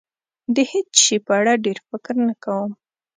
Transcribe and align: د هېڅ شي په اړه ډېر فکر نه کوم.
د 0.55 0.57
هېڅ 0.71 0.89
شي 1.03 1.17
په 1.25 1.31
اړه 1.39 1.53
ډېر 1.65 1.77
فکر 1.89 2.15
نه 2.27 2.35
کوم. 2.43 2.71